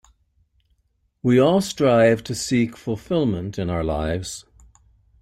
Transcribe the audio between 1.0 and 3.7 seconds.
We all strive to seek fulfilment in